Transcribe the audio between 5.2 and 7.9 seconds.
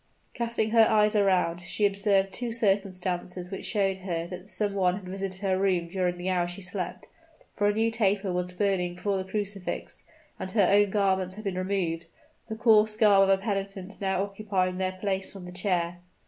her room during the hours she slept; for a